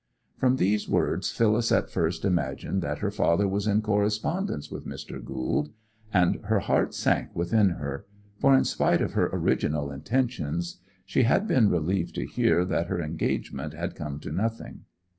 From 0.35 0.55
these 0.55 0.89
words 0.89 1.29
Phyllis 1.29 1.71
at 1.71 1.91
first 1.91 2.25
imagined 2.25 2.81
that 2.81 2.97
her 3.05 3.11
father 3.11 3.47
was 3.47 3.67
in 3.67 3.83
correspondence 3.83 4.71
with 4.71 4.87
Mr. 4.87 5.23
Gould; 5.23 5.69
and 6.11 6.43
her 6.45 6.61
heart 6.61 6.95
sank 6.95 7.35
within 7.35 7.69
her; 7.69 8.07
for 8.39 8.55
in 8.57 8.65
spite 8.65 9.01
of 9.01 9.13
her 9.13 9.29
original 9.31 9.91
intentions 9.91 10.77
she 11.05 11.21
had 11.21 11.47
been 11.47 11.69
relieved 11.69 12.15
to 12.15 12.25
hear 12.25 12.65
that 12.65 12.87
her 12.87 12.99
engagement 12.99 13.75
had 13.75 13.93
come 13.93 14.19
to 14.21 14.31
nothing. 14.31 14.85